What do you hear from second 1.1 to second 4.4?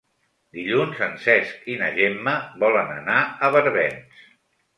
Cesc i na Gemma volen anar a Barbens.